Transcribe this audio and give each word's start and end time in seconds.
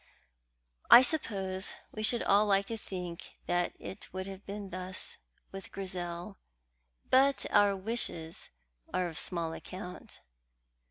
I 0.89 1.03
suppose 1.03 1.75
we 1.91 2.01
should 2.01 2.23
all 2.23 2.47
like 2.47 2.65
to 2.65 2.75
think 2.77 3.35
that 3.45 3.73
it 3.77 4.11
would 4.11 4.25
have 4.25 4.43
been 4.47 4.71
thus 4.71 5.19
with 5.51 5.71
Grizel, 5.71 6.37
but 7.11 7.45
our 7.51 7.75
wishes 7.75 8.49
are 8.91 9.07
of 9.07 9.19
small 9.19 9.53
account. 9.53 10.21